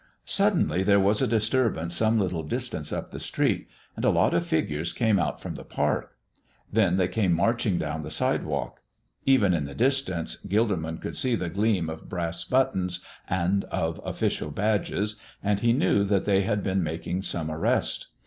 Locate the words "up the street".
2.91-3.67